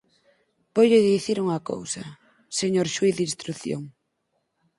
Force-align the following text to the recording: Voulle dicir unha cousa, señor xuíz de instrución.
Voulle 0.75 0.99
dicir 1.13 1.37
unha 1.45 1.59
cousa, 1.71 2.03
señor 2.59 2.87
xuíz 2.95 3.13
de 3.17 3.25
instrución. 3.29 3.81